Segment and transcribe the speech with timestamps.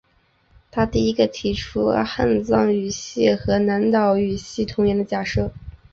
[0.71, 5.51] 他第一个提出汉藏语系和南岛语系同源的假设。